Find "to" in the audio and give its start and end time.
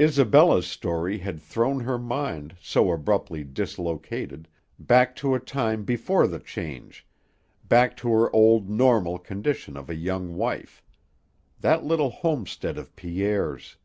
5.16-5.34, 7.98-8.08